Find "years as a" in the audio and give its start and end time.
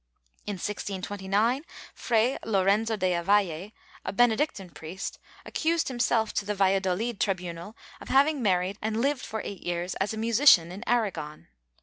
9.61-10.17